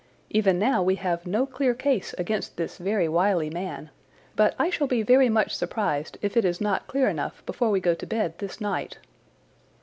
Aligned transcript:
Even 0.31 0.57
now 0.57 0.81
we 0.81 0.95
have 0.95 1.27
no 1.27 1.45
clear 1.45 1.75
case 1.75 2.15
against 2.17 2.57
this 2.57 2.77
very 2.79 3.07
wily 3.07 3.51
man. 3.51 3.91
But 4.35 4.55
I 4.57 4.71
shall 4.71 4.87
be 4.87 5.03
very 5.03 5.29
much 5.29 5.55
surprised 5.55 6.17
if 6.23 6.35
it 6.35 6.43
is 6.43 6.59
not 6.59 6.87
clear 6.87 7.07
enough 7.07 7.45
before 7.45 7.69
we 7.69 7.79
go 7.79 7.93
to 7.93 8.07
bed 8.07 8.39
this 8.39 8.59
night." 8.59 8.97